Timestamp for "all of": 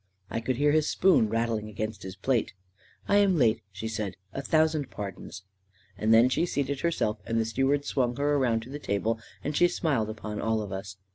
10.41-10.71